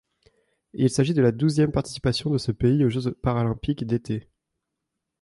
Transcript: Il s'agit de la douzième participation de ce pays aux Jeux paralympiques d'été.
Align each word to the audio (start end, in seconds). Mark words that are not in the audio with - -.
Il 0.73 0.89
s'agit 0.89 1.13
de 1.13 1.21
la 1.21 1.31
douzième 1.31 1.71
participation 1.71 2.31
de 2.31 2.39
ce 2.39 2.51
pays 2.51 2.83
aux 2.83 2.89
Jeux 2.89 3.11
paralympiques 3.21 3.85
d'été. 3.85 4.27